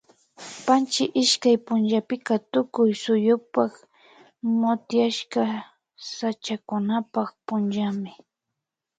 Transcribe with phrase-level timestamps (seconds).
[0.65, 3.71] Panchi ishkay punllapika Tukuy suyupak
[4.61, 5.43] motiashka
[6.15, 8.11] sachakunapak punllami